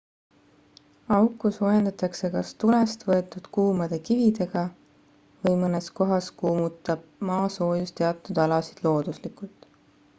[1.17, 4.63] auku soojendatakse kas tulest võetud kuumade kividega
[5.43, 9.69] või mõnes kohas kuumutab maasoojus teatud alasid looduslikult